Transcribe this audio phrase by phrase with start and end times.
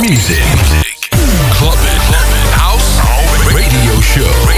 [0.00, 0.40] Music.
[1.52, 2.00] Clubbing.
[2.56, 3.00] House.
[3.52, 4.49] Radio Show.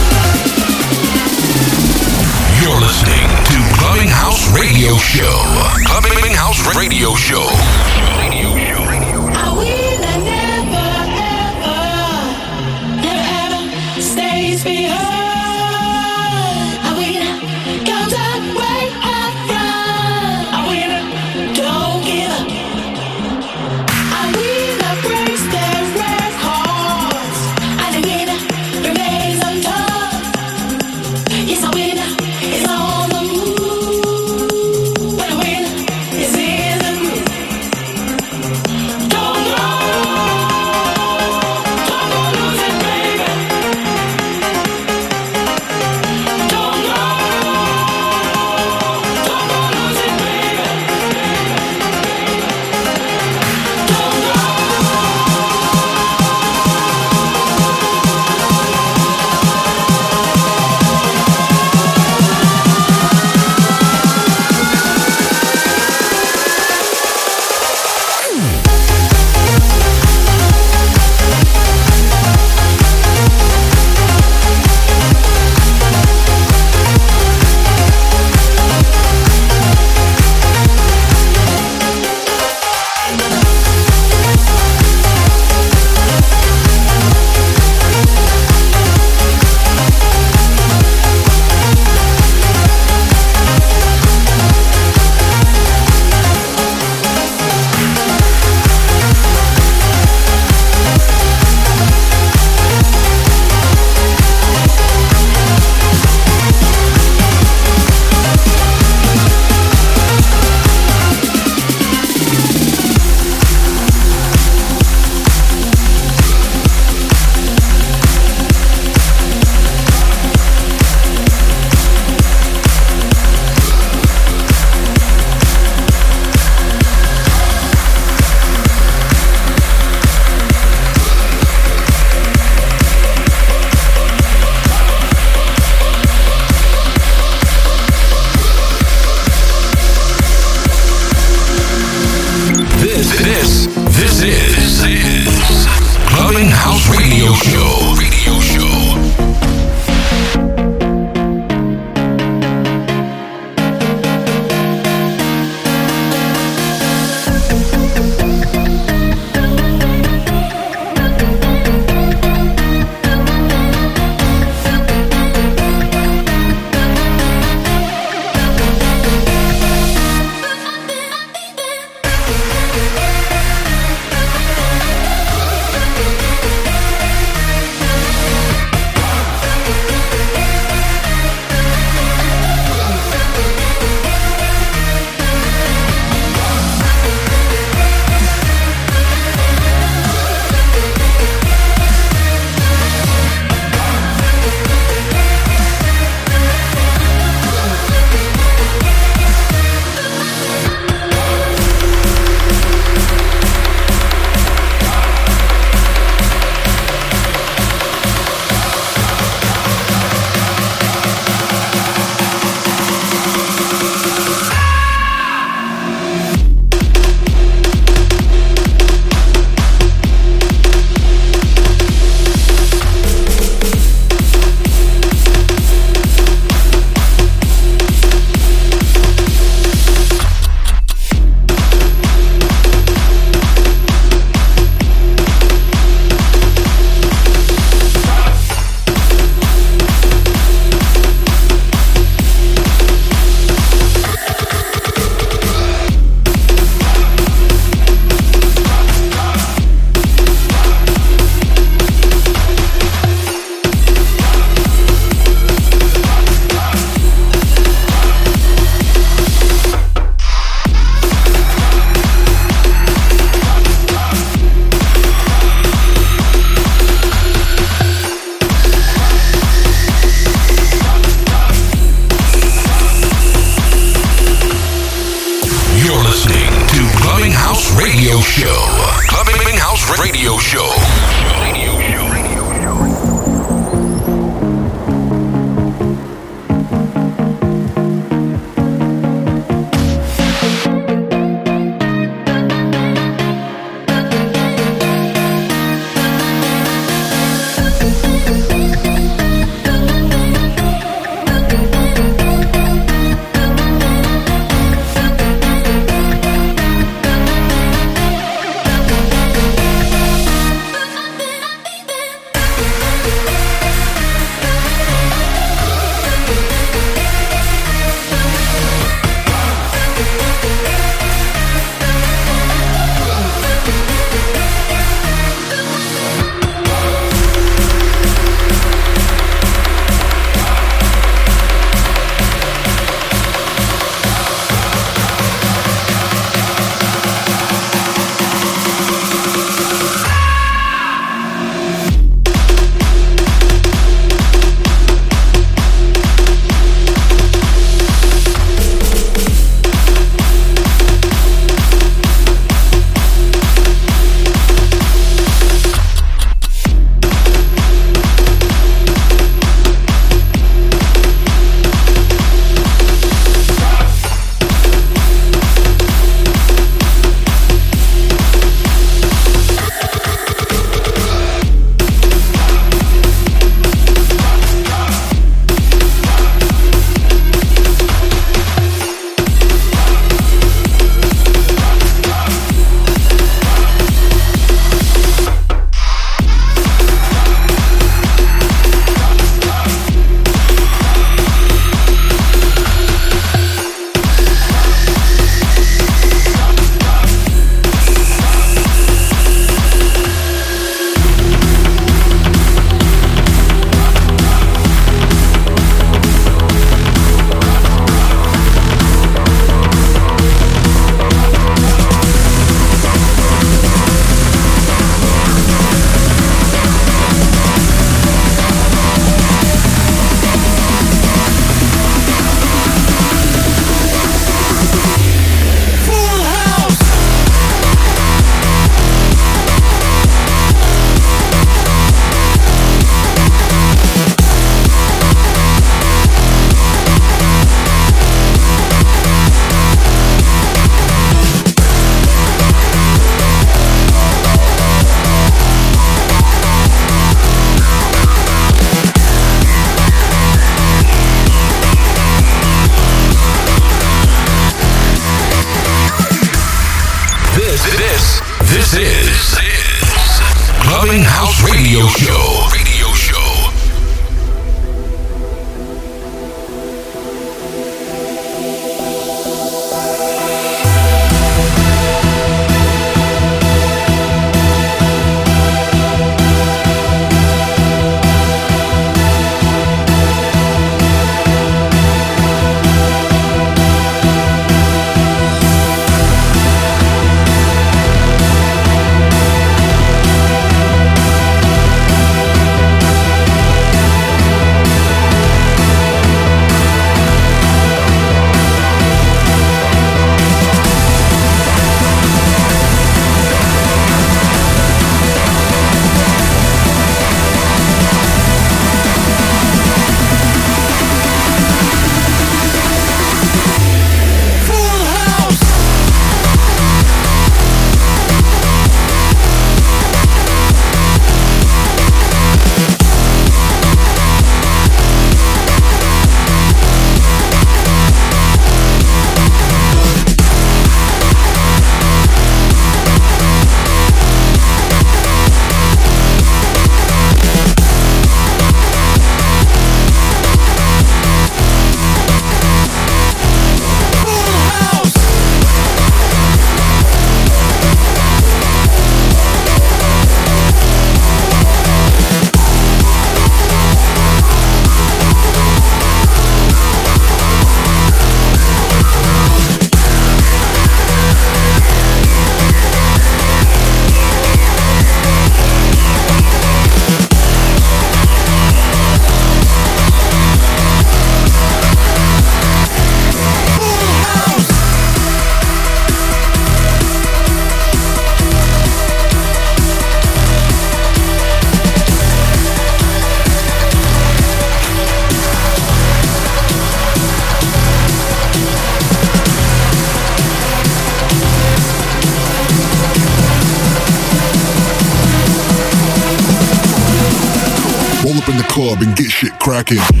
[598.81, 600.00] And get shit cracking.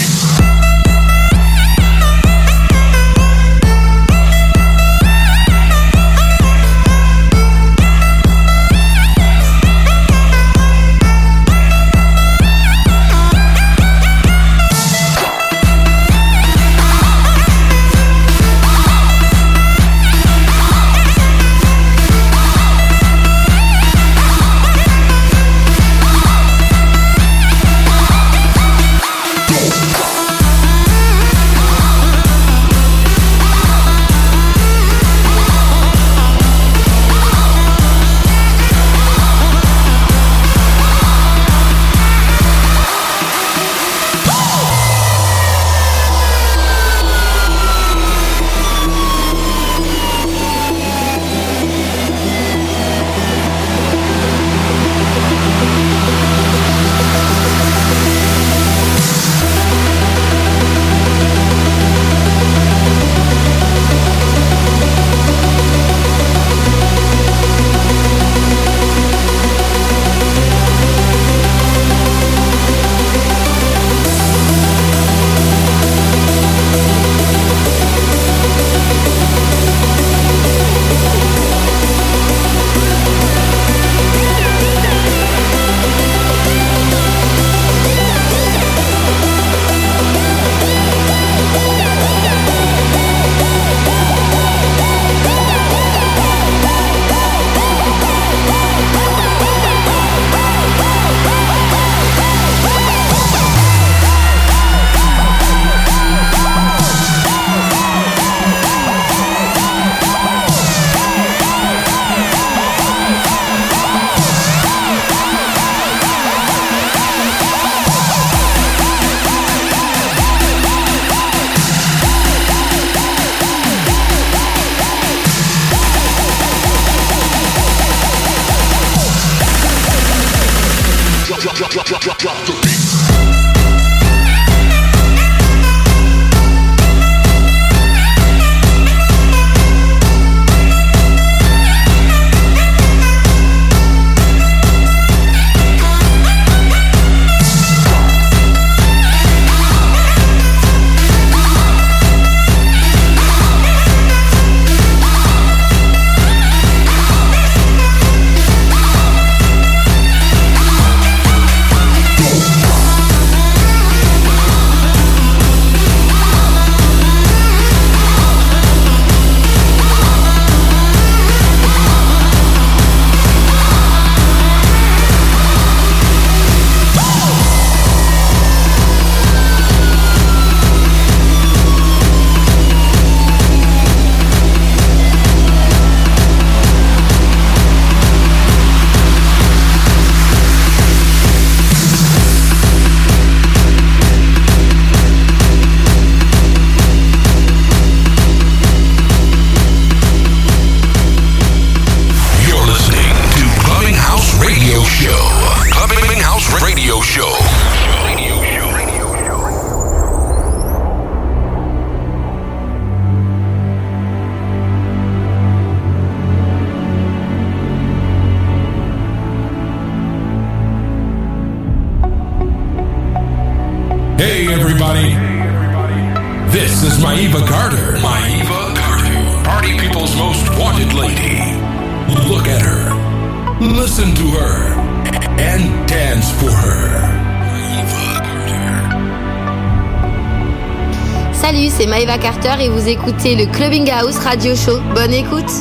[242.43, 244.79] et vous écoutez le Clubbing House Radio Show.
[244.95, 245.51] Bonne écoute.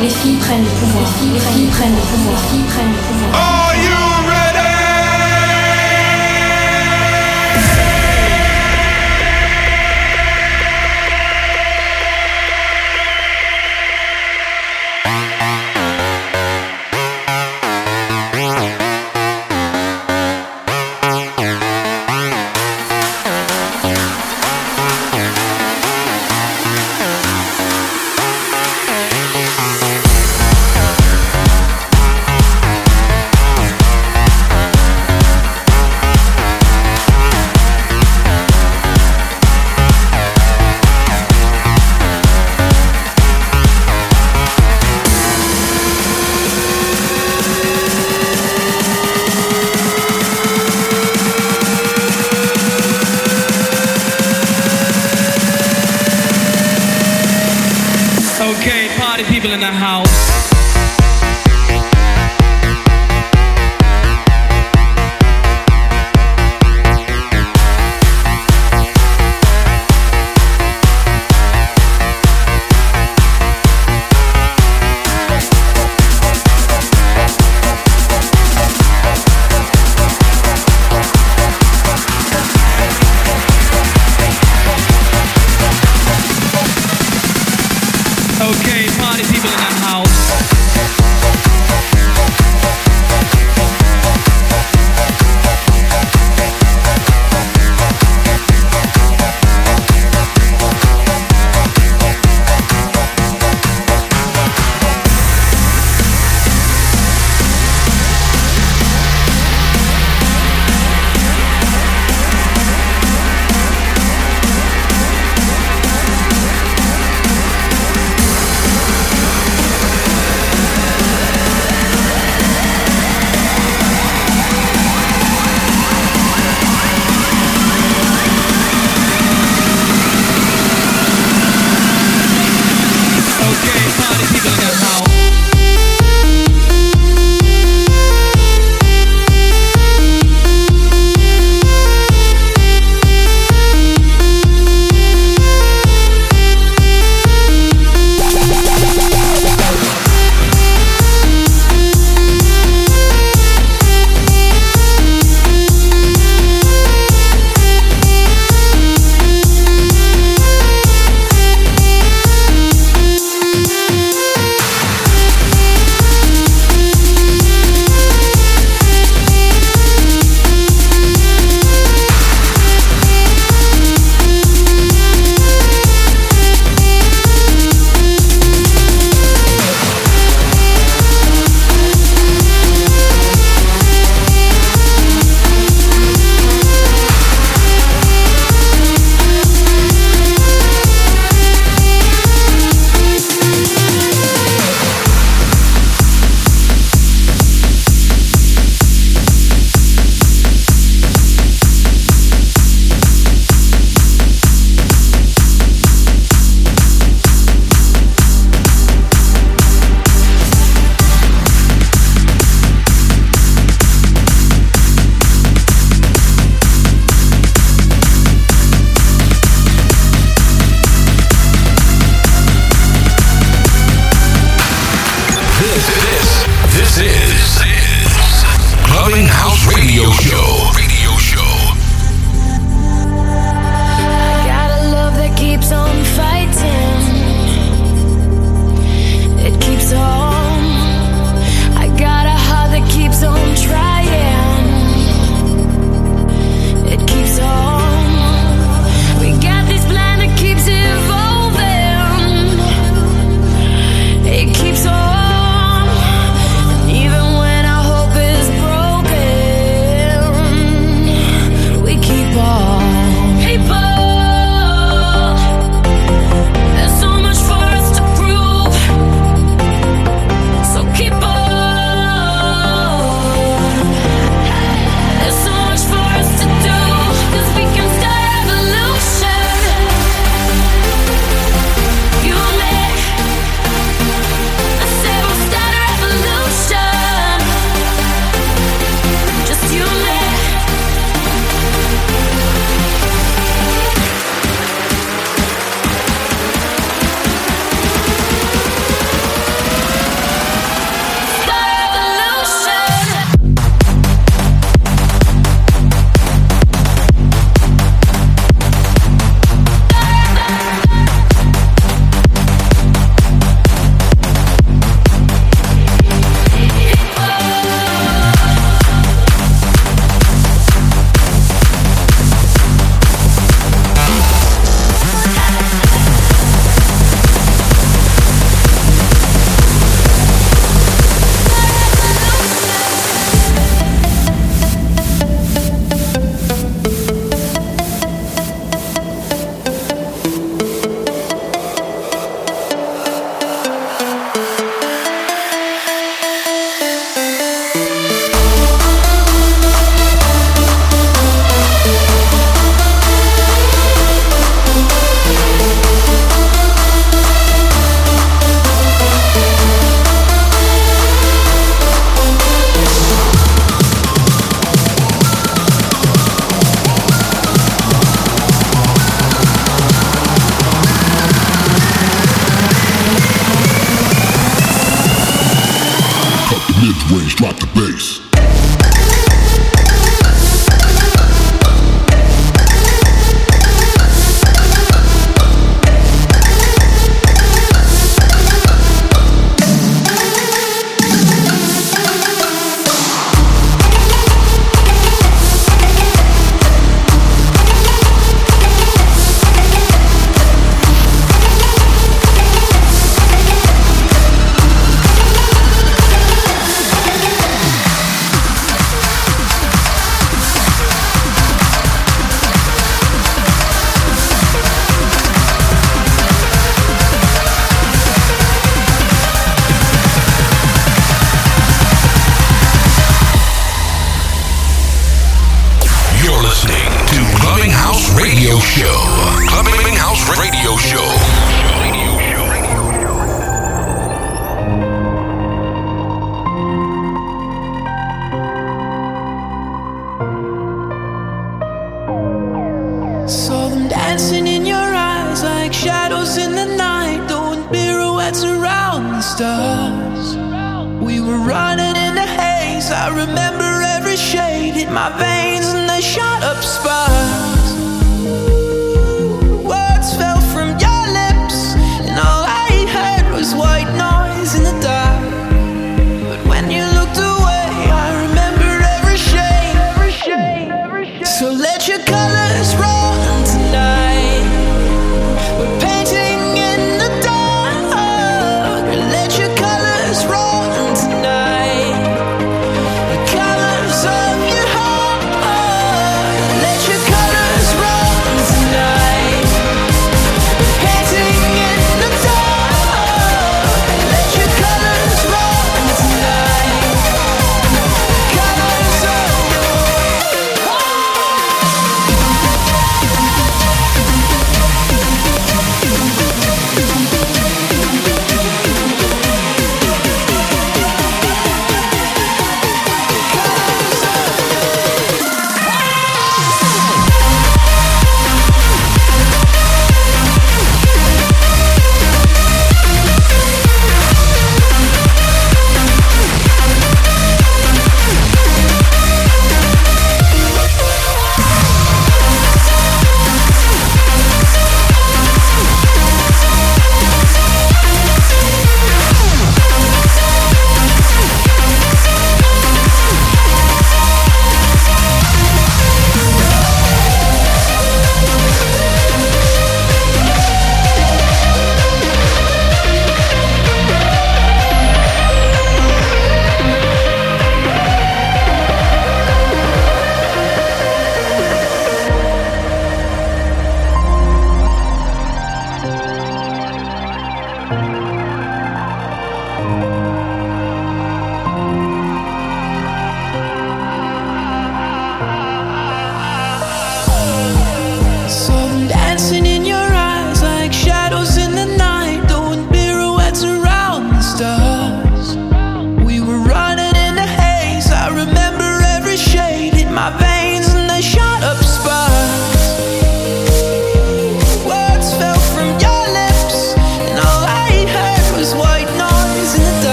[0.00, 1.12] Les filles prennent le pouvoir.
[1.20, 2.40] Les filles prennent le pouvoir.
[2.40, 3.50] Les filles prennent le pouvoir.
[3.50, 3.59] Okay,